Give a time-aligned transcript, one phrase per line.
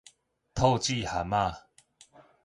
[0.03, 0.03] 吐
[0.79, 1.59] 舌蚶仔